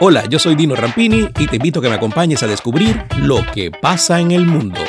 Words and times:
Hola, 0.00 0.24
yo 0.28 0.40
soy 0.40 0.56
Dino 0.56 0.74
Rampini 0.74 1.28
y 1.38 1.46
te 1.46 1.56
invito 1.56 1.78
a 1.78 1.82
que 1.82 1.88
me 1.88 1.94
acompañes 1.94 2.42
a 2.42 2.48
descubrir 2.48 3.00
lo 3.18 3.46
que 3.54 3.70
pasa 3.70 4.18
en 4.18 4.32
el 4.32 4.44
mundo. 4.44 4.80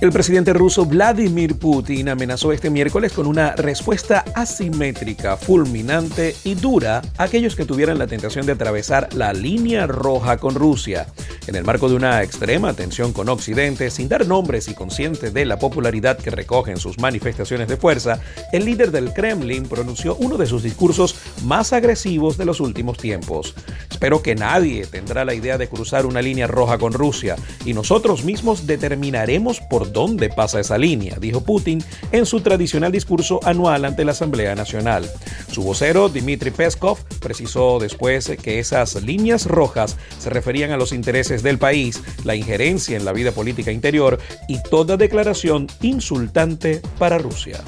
El 0.00 0.12
presidente 0.12 0.52
ruso 0.52 0.86
Vladimir 0.86 1.58
Putin 1.58 2.08
amenazó 2.08 2.52
este 2.52 2.70
miércoles 2.70 3.12
con 3.12 3.26
una 3.26 3.56
respuesta 3.56 4.24
asimétrica, 4.36 5.36
fulminante 5.36 6.36
y 6.44 6.54
dura 6.54 7.02
a 7.16 7.24
aquellos 7.24 7.56
que 7.56 7.64
tuvieran 7.64 7.98
la 7.98 8.06
tentación 8.06 8.46
de 8.46 8.52
atravesar 8.52 9.12
la 9.14 9.32
línea 9.32 9.88
roja 9.88 10.36
con 10.36 10.54
Rusia. 10.54 11.08
En 11.48 11.56
el 11.56 11.64
marco 11.64 11.88
de 11.88 11.96
una 11.96 12.22
extrema 12.22 12.74
tensión 12.74 13.12
con 13.12 13.28
Occidente, 13.28 13.90
sin 13.90 14.08
dar 14.08 14.24
nombres 14.24 14.68
y 14.68 14.74
consciente 14.74 15.32
de 15.32 15.46
la 15.46 15.58
popularidad 15.58 16.16
que 16.16 16.30
recogen 16.30 16.76
sus 16.76 17.00
manifestaciones 17.00 17.66
de 17.66 17.76
fuerza, 17.76 18.20
el 18.52 18.66
líder 18.66 18.92
del 18.92 19.12
Kremlin 19.12 19.64
pronunció 19.64 20.14
uno 20.14 20.36
de 20.36 20.46
sus 20.46 20.62
discursos 20.62 21.16
más 21.42 21.72
agresivos 21.72 22.36
de 22.38 22.44
los 22.44 22.60
últimos 22.60 22.98
tiempos. 22.98 23.54
Espero 23.90 24.22
que 24.22 24.34
nadie 24.34 24.86
tendrá 24.86 25.24
la 25.24 25.34
idea 25.34 25.58
de 25.58 25.68
cruzar 25.68 26.06
una 26.06 26.22
línea 26.22 26.46
roja 26.46 26.78
con 26.78 26.92
Rusia 26.92 27.36
y 27.64 27.74
nosotros 27.74 28.24
mismos 28.24 28.66
determinaremos 28.66 29.60
por 29.60 29.92
dónde 29.92 30.28
pasa 30.28 30.60
esa 30.60 30.78
línea, 30.78 31.16
dijo 31.20 31.42
Putin 31.42 31.82
en 32.12 32.26
su 32.26 32.40
tradicional 32.40 32.92
discurso 32.92 33.40
anual 33.44 33.84
ante 33.84 34.04
la 34.04 34.12
Asamblea 34.12 34.54
Nacional. 34.54 35.10
Su 35.50 35.62
vocero, 35.62 36.08
Dmitry 36.08 36.50
Peskov, 36.50 36.98
precisó 37.20 37.78
después 37.78 38.30
que 38.42 38.58
esas 38.58 39.02
líneas 39.02 39.46
rojas 39.46 39.96
se 40.18 40.30
referían 40.30 40.70
a 40.70 40.76
los 40.76 40.92
intereses 40.92 41.42
del 41.42 41.58
país, 41.58 42.02
la 42.24 42.36
injerencia 42.36 42.96
en 42.96 43.04
la 43.04 43.12
vida 43.12 43.32
política 43.32 43.72
interior 43.72 44.18
y 44.48 44.62
toda 44.62 44.96
declaración 44.96 45.66
insultante 45.80 46.80
para 46.98 47.18
Rusia. 47.18 47.62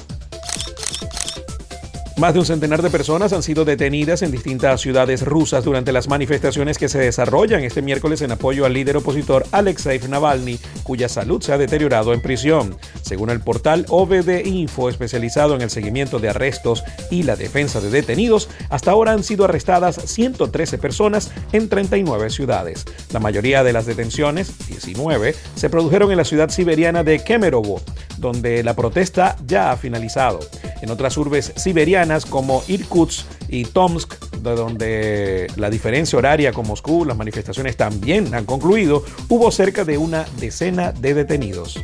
Más 2.17 2.33
de 2.33 2.39
un 2.39 2.45
centenar 2.45 2.81
de 2.81 2.89
personas 2.89 3.31
han 3.31 3.41
sido 3.41 3.63
detenidas 3.63 4.21
en 4.21 4.31
distintas 4.31 4.81
ciudades 4.81 5.23
rusas 5.23 5.63
durante 5.63 5.93
las 5.93 6.09
manifestaciones 6.09 6.77
que 6.77 6.89
se 6.89 6.99
desarrollan 6.99 7.63
este 7.63 7.81
miércoles 7.81 8.21
en 8.21 8.31
apoyo 8.31 8.65
al 8.65 8.73
líder 8.73 8.97
opositor 8.97 9.45
Alexei 9.51 9.99
Navalny, 10.07 10.59
cuya 10.83 11.07
salud 11.07 11.41
se 11.41 11.53
ha 11.53 11.57
deteriorado 11.57 12.13
en 12.13 12.21
prisión. 12.21 12.77
Según 13.01 13.29
el 13.29 13.39
portal 13.39 13.85
OVD 13.89 14.45
Info, 14.45 14.89
especializado 14.89 15.55
en 15.55 15.61
el 15.61 15.69
seguimiento 15.69 16.19
de 16.19 16.29
arrestos 16.29 16.83
y 17.09 17.23
la 17.23 17.37
defensa 17.37 17.79
de 17.79 17.89
detenidos, 17.89 18.49
hasta 18.69 18.91
ahora 18.91 19.13
han 19.13 19.23
sido 19.23 19.45
arrestadas 19.45 19.95
113 19.95 20.77
personas 20.77 21.31
en 21.53 21.69
39 21.69 22.29
ciudades. 22.29 22.85
La 23.13 23.19
mayoría 23.19 23.63
de 23.63 23.73
las 23.73 23.85
detenciones, 23.85 24.67
19, 24.67 25.33
se 25.55 25.69
produjeron 25.69 26.11
en 26.11 26.17
la 26.17 26.25
ciudad 26.25 26.49
siberiana 26.49 27.03
de 27.03 27.23
Kemerovo, 27.23 27.81
donde 28.17 28.63
la 28.63 28.75
protesta 28.75 29.37
ya 29.47 29.71
ha 29.71 29.77
finalizado. 29.77 30.39
En 30.81 30.89
otras 30.89 31.15
urbes 31.17 31.53
siberianas 31.55 32.25
como 32.25 32.63
Irkutsk 32.67 33.25
y 33.49 33.65
Tomsk, 33.65 34.13
de 34.37 34.55
donde 34.55 35.47
la 35.55 35.69
diferencia 35.69 36.17
horaria 36.17 36.51
con 36.51 36.67
Moscú, 36.67 37.05
las 37.05 37.17
manifestaciones 37.17 37.77
también 37.77 38.33
han 38.33 38.45
concluido, 38.45 39.03
hubo 39.29 39.51
cerca 39.51 39.85
de 39.85 39.97
una 39.97 40.25
decena 40.39 40.91
de 40.91 41.13
detenidos. 41.13 41.79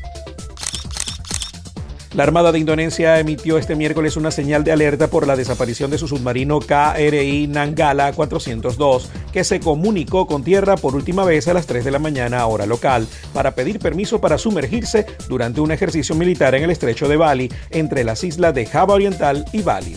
La 2.17 2.23
Armada 2.23 2.51
de 2.51 2.57
Indonesia 2.57 3.19
emitió 3.19 3.59
este 3.59 3.75
miércoles 3.75 4.17
una 4.17 4.31
señal 4.31 4.63
de 4.63 4.71
alerta 4.71 5.07
por 5.07 5.27
la 5.27 5.35
desaparición 5.35 5.91
de 5.91 5.99
su 5.99 6.07
submarino 6.07 6.59
KRI 6.59 7.45
Nanggala 7.45 8.11
402, 8.11 9.11
que 9.31 9.43
se 9.43 9.59
comunicó 9.59 10.25
con 10.25 10.43
tierra 10.43 10.77
por 10.77 10.95
última 10.95 11.25
vez 11.25 11.47
a 11.47 11.53
las 11.53 11.67
3 11.67 11.85
de 11.85 11.91
la 11.91 11.99
mañana 11.99 12.43
hora 12.47 12.65
local, 12.65 13.07
para 13.33 13.53
pedir 13.53 13.77
permiso 13.77 14.19
para 14.19 14.39
sumergirse 14.39 15.05
durante 15.29 15.61
un 15.61 15.71
ejercicio 15.71 16.15
militar 16.15 16.55
en 16.55 16.63
el 16.63 16.71
estrecho 16.71 17.07
de 17.07 17.17
Bali, 17.17 17.53
entre 17.69 18.03
las 18.03 18.23
islas 18.23 18.55
de 18.55 18.65
Java 18.65 18.95
Oriental 18.95 19.45
y 19.53 19.61
Bali. 19.61 19.95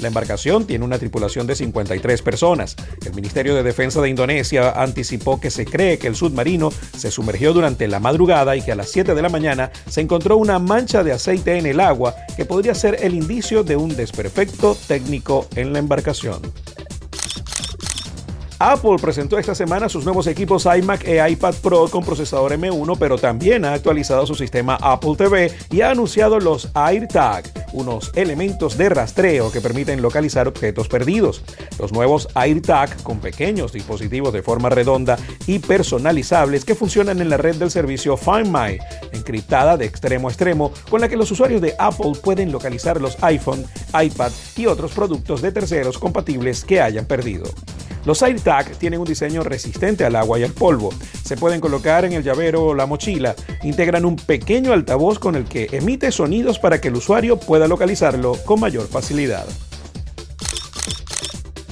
La 0.00 0.08
embarcación 0.08 0.66
tiene 0.66 0.84
una 0.84 0.98
tripulación 0.98 1.46
de 1.46 1.56
53 1.56 2.22
personas. 2.22 2.76
El 3.04 3.14
Ministerio 3.14 3.54
de 3.54 3.62
Defensa 3.62 4.00
de 4.00 4.08
Indonesia 4.08 4.70
anticipó 4.70 5.40
que 5.40 5.50
se 5.50 5.64
cree 5.64 5.98
que 5.98 6.06
el 6.06 6.14
submarino 6.14 6.70
se 6.96 7.10
sumergió 7.10 7.52
durante 7.52 7.88
la 7.88 8.00
madrugada 8.00 8.56
y 8.56 8.62
que 8.62 8.72
a 8.72 8.76
las 8.76 8.90
7 8.90 9.14
de 9.14 9.22
la 9.22 9.28
mañana 9.28 9.70
se 9.88 10.00
encontró 10.00 10.36
una 10.36 10.58
mancha 10.58 11.02
de 11.02 11.12
aceite 11.12 11.58
en 11.58 11.66
el 11.66 11.80
agua 11.80 12.14
que 12.36 12.44
podría 12.44 12.74
ser 12.74 12.98
el 13.02 13.14
indicio 13.14 13.64
de 13.64 13.76
un 13.76 13.96
desperfecto 13.96 14.76
técnico 14.86 15.48
en 15.56 15.72
la 15.72 15.78
embarcación. 15.78 16.40
Apple 18.60 18.96
presentó 19.00 19.38
esta 19.38 19.54
semana 19.54 19.88
sus 19.88 20.04
nuevos 20.04 20.26
equipos 20.26 20.66
iMac 20.66 21.06
e 21.06 21.30
iPad 21.30 21.54
Pro 21.62 21.88
con 21.88 22.04
procesador 22.04 22.52
M1, 22.52 22.96
pero 22.98 23.16
también 23.16 23.64
ha 23.64 23.72
actualizado 23.72 24.26
su 24.26 24.34
sistema 24.34 24.76
Apple 24.80 25.14
TV 25.16 25.52
y 25.70 25.80
ha 25.82 25.90
anunciado 25.90 26.40
los 26.40 26.68
AirTag, 26.74 27.44
unos 27.72 28.10
elementos 28.14 28.76
de 28.78 28.88
rastreo 28.88 29.50
que 29.50 29.60
permiten 29.60 30.02
localizar 30.02 30.48
objetos 30.48 30.88
perdidos. 30.88 31.42
Los 31.78 31.92
nuevos 31.92 32.28
AirTag, 32.34 33.02
con 33.02 33.18
pequeños 33.18 33.72
dispositivos 33.72 34.32
de 34.32 34.42
forma 34.42 34.68
redonda 34.68 35.18
y 35.46 35.58
personalizables 35.58 36.64
que 36.64 36.74
funcionan 36.74 37.20
en 37.20 37.30
la 37.30 37.36
red 37.36 37.56
del 37.56 37.70
servicio 37.70 38.16
Find 38.16 38.48
My, 38.48 38.78
encriptada 39.12 39.76
de 39.76 39.86
extremo 39.86 40.28
a 40.28 40.30
extremo, 40.30 40.72
con 40.90 41.00
la 41.00 41.08
que 41.08 41.16
los 41.16 41.30
usuarios 41.30 41.60
de 41.60 41.74
Apple 41.78 42.12
pueden 42.22 42.52
localizar 42.52 43.00
los 43.00 43.22
iPhone, 43.22 43.64
iPad 44.00 44.32
y 44.56 44.66
otros 44.66 44.92
productos 44.92 45.42
de 45.42 45.52
terceros 45.52 45.98
compatibles 45.98 46.64
que 46.64 46.80
hayan 46.80 47.06
perdido. 47.06 47.44
Los 48.04 48.22
AirTag 48.22 48.76
tienen 48.78 49.00
un 49.00 49.06
diseño 49.06 49.42
resistente 49.42 50.04
al 50.04 50.16
agua 50.16 50.38
y 50.38 50.44
al 50.44 50.52
polvo. 50.52 50.90
Se 51.24 51.36
pueden 51.36 51.60
colocar 51.60 52.04
en 52.04 52.12
el 52.12 52.22
llavero 52.22 52.64
o 52.64 52.74
la 52.74 52.86
mochila. 52.86 53.34
Integran 53.62 54.04
un 54.04 54.16
pequeño 54.16 54.72
altavoz 54.72 55.18
con 55.18 55.34
el 55.34 55.44
que 55.44 55.68
emite 55.72 56.10
sonidos 56.12 56.58
para 56.58 56.80
que 56.80 56.88
el 56.88 56.96
usuario 56.96 57.38
pueda 57.38 57.68
localizarlo 57.68 58.36
con 58.44 58.60
mayor 58.60 58.86
facilidad. 58.86 59.46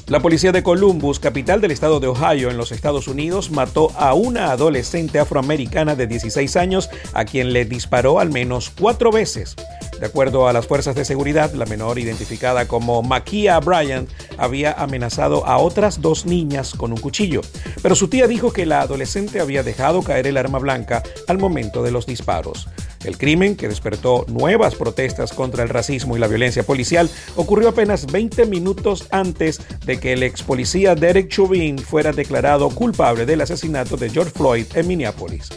La 0.08 0.20
policía 0.20 0.52
de 0.52 0.62
Columbus, 0.62 1.18
capital 1.18 1.60
del 1.60 1.72
estado 1.72 1.98
de 1.98 2.06
Ohio 2.06 2.48
en 2.48 2.56
los 2.56 2.70
Estados 2.70 3.08
Unidos, 3.08 3.50
mató 3.50 3.90
a 3.96 4.14
una 4.14 4.52
adolescente 4.52 5.18
afroamericana 5.18 5.96
de 5.96 6.06
16 6.06 6.54
años 6.54 6.88
a 7.12 7.24
quien 7.24 7.52
le 7.52 7.64
disparó 7.64 8.20
al 8.20 8.30
menos 8.30 8.70
cuatro 8.70 9.10
veces. 9.10 9.56
De 9.98 10.06
acuerdo 10.06 10.46
a 10.46 10.52
las 10.52 10.68
fuerzas 10.68 10.94
de 10.94 11.04
seguridad, 11.04 11.52
la 11.54 11.66
menor 11.66 11.98
identificada 11.98 12.68
como 12.68 13.02
Makia 13.02 13.58
Bryant 13.58 14.08
había 14.38 14.74
amenazado 14.74 15.44
a 15.44 15.58
otras 15.58 16.00
dos 16.00 16.24
niñas 16.24 16.74
con 16.74 16.92
un 16.92 17.00
cuchillo, 17.00 17.40
pero 17.82 17.96
su 17.96 18.06
tía 18.06 18.28
dijo 18.28 18.52
que 18.52 18.64
la 18.64 18.82
adolescente 18.82 19.40
había 19.40 19.64
dejado 19.64 20.02
caer 20.02 20.28
el 20.28 20.36
arma 20.36 20.60
blanca 20.60 21.02
al 21.26 21.38
momento 21.38 21.82
de 21.82 21.90
los 21.90 22.06
disparos. 22.06 22.68
El 23.04 23.18
crimen, 23.18 23.56
que 23.56 23.68
despertó 23.68 24.24
nuevas 24.28 24.74
protestas 24.74 25.32
contra 25.32 25.62
el 25.62 25.68
racismo 25.68 26.16
y 26.16 26.20
la 26.20 26.28
violencia 26.28 26.62
policial, 26.62 27.10
ocurrió 27.36 27.68
apenas 27.68 28.06
20 28.06 28.46
minutos 28.46 29.06
antes 29.10 29.60
de 29.84 29.98
que 29.98 30.12
el 30.12 30.22
ex 30.22 30.42
policía 30.42 30.94
Derek 30.94 31.28
Chauvin 31.28 31.78
fuera 31.78 32.12
declarado 32.12 32.68
culpable 32.70 33.26
del 33.26 33.40
asesinato 33.40 33.96
de 33.96 34.10
George 34.10 34.32
Floyd 34.32 34.66
en 34.74 34.86
Minneapolis. 34.86 35.50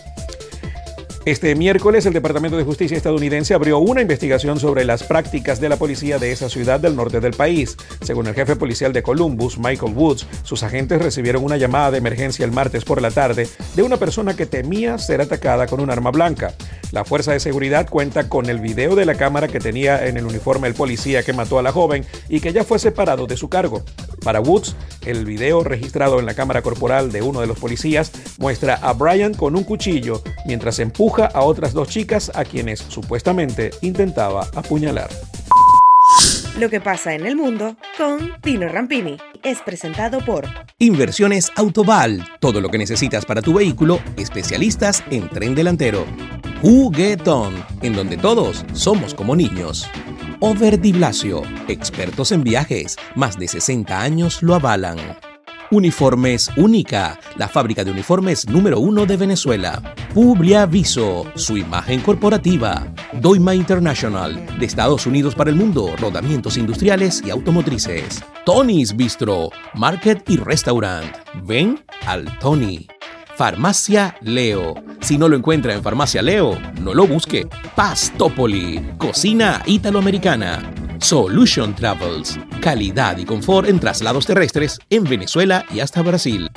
Este 1.25 1.53
miércoles 1.53 2.06
el 2.06 2.13
Departamento 2.13 2.57
de 2.57 2.63
Justicia 2.63 2.96
estadounidense 2.96 3.53
abrió 3.53 3.80
una 3.80 4.02
investigación 4.02 4.57
sobre 4.57 4.85
las 4.85 5.03
prácticas 5.03 5.59
de 5.59 5.68
la 5.68 5.75
policía 5.75 6.18
de 6.18 6.31
esa 6.31 6.50
ciudad 6.50 6.80
del 6.80 6.96
norte 6.96 7.19
del 7.19 7.34
país. 7.34 7.75
Según 8.02 8.28
el 8.28 8.34
jefe 8.34 8.56
policial 8.56 8.94
de 8.94 9.03
Columbus, 9.03 9.59
Michael 9.59 9.94
Woods, 9.94 10.25
sus 10.44 10.63
agentes 10.63 11.02
recibieron 11.02 11.44
una 11.44 11.58
llamada 11.58 11.91
de 11.91 11.97
emergencia 11.97 12.46
el 12.46 12.53
martes 12.53 12.85
por 12.85 13.02
la 13.02 13.12
tarde 13.12 13.50
de 13.75 13.84
una 13.84 13.97
persona 13.97 14.35
que 14.35 14.46
temía 14.46 14.97
ser 14.97 15.19
atacada 15.19 15.68
con 15.68 15.81
un 15.81 15.91
arma 15.91 16.09
blanca. 16.09 16.53
La 16.91 17.03
fuerza 17.03 17.34
de 17.34 17.41
seguridad 17.41 17.88
cuenta 17.90 18.29
con 18.29 18.50
el 18.50 18.59
video 18.59 18.96
de 18.96 19.06
la 19.06 19.16
cámara 19.16 19.50
que 19.50 19.59
tenía 19.59 20.08
en 20.08 20.18
el 20.18 20.25
uniforme 20.25 20.69
el 20.69 20.74
policía 20.74 21.22
que 21.22 21.34
mató 21.34 21.59
a 21.59 21.63
la 21.63 21.74
joven 21.74 22.06
y 22.29 22.40
que 22.40 22.53
ya 22.53 22.63
fue 22.63 22.79
separado 22.79 23.28
de 23.28 23.38
su 23.38 23.50
cargo. 23.50 23.84
Para 24.24 24.41
Woods, 24.41 24.75
el 25.06 25.25
video 25.25 25.63
registrado 25.63 26.19
en 26.19 26.25
la 26.25 26.34
cámara 26.34 26.62
corporal 26.62 27.12
de 27.12 27.22
uno 27.22 27.41
de 27.41 27.47
los 27.47 27.59
policías 27.59 28.12
muestra 28.38 28.75
a 28.75 28.94
Brian 28.94 29.34
con 29.34 29.56
un 29.56 29.63
cuchillo 29.63 30.22
mientras 30.46 30.80
empuja 30.80 31.25
a 31.25 31.41
otras 31.41 31.74
dos 31.74 31.90
chicas 31.90 32.31
a 32.35 32.44
quienes 32.44 32.79
supuestamente 32.79 33.72
intentaba 33.81 34.47
apuñalar. 34.56 35.09
Lo 36.59 36.69
que 36.69 36.81
pasa 36.81 37.13
en 37.13 37.25
el 37.25 37.35
mundo 37.35 37.78
con 37.97 38.34
Tino 38.41 38.68
Rampini 38.68 39.18
es 39.44 39.59
presentado 39.59 40.19
por 40.25 40.46
Inversiones 40.78 41.52
Autoval, 41.55 42.28
todo 42.41 42.59
lo 42.59 42.70
que 42.70 42.78
necesitas 42.78 43.26
para 43.26 43.41
tu 43.41 43.53
vehículo, 43.53 44.02
especialistas 44.17 45.03
en 45.09 45.29
tren 45.29 45.55
delantero. 45.55 46.05
Juguetón, 46.61 47.53
en 47.82 47.94
donde 47.96 48.17
todos 48.17 48.66
somos 48.73 49.14
como 49.14 49.34
niños. 49.34 49.88
Over 50.41 50.78
Blasio, 50.78 51.44
expertos 51.70 52.34
en 52.34 52.44
viajes, 52.44 52.97
más 53.16 53.40
de 53.40 53.47
60 53.47 54.02
años 54.02 54.44
lo 54.44 54.56
avalan. 54.56 54.97
Uniformes 55.72 56.52
Única, 56.58 57.17
la 57.38 57.47
fábrica 57.47 57.85
de 57.85 57.91
uniformes 57.91 58.50
número 58.50 58.79
uno 58.79 59.06
de 59.06 59.16
Venezuela. 59.16 59.96
Publiaviso, 60.14 61.32
su 61.35 61.56
imagen 61.56 62.02
corporativa. 62.02 62.88
Doima 63.14 63.55
International, 63.55 64.59
de 64.59 64.66
Estados 64.66 65.05
Unidos 65.05 65.35
para 65.35 65.52
el 65.52 65.55
mundo, 65.55 65.96
rodamientos 65.97 66.58
industriales 66.58 67.22
y 67.26 67.29
automotrices. 67.29 68.22
Tony's 68.46 68.96
Bistro, 68.96 69.50
Market 69.76 70.29
y 70.29 70.38
Restaurant. 70.38 71.16
Ven 71.44 71.79
al 72.05 72.26
Tony. 72.40 72.88
Farmacia 73.40 74.18
Leo. 74.20 74.76
Si 75.00 75.18
no 75.18 75.30
lo 75.30 75.38
encuentra 75.38 75.74
en 75.74 75.82
Farmacia 75.82 76.22
Leo, 76.22 76.59
no 76.82 76.94
lo 76.94 77.08
busque. 77.08 77.47
Pastopoli, 77.74 78.96
cocina 78.97 79.64
italoamericana. 79.66 80.59
Solution 80.97 81.74
Travels, 81.74 82.38
calidad 82.59 83.18
y 83.18 83.24
confort 83.24 83.70
en 83.70 83.80
traslados 83.80 84.26
terrestres 84.26 84.78
en 84.90 85.06
Venezuela 85.06 85.66
y 85.74 85.80
hasta 85.80 86.02
Brasil. 86.02 86.52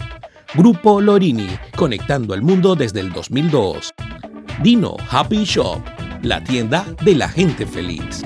Grupo 0.54 1.00
Lorini, 1.00 1.56
conectando 1.76 2.34
al 2.34 2.42
mundo 2.42 2.74
desde 2.74 2.98
el 2.98 3.12
2002. 3.12 3.94
Dino 4.60 4.96
Happy 5.08 5.44
Shop, 5.44 5.80
la 6.22 6.42
tienda 6.42 6.84
de 7.04 7.14
la 7.14 7.28
gente 7.28 7.64
feliz. 7.64 8.24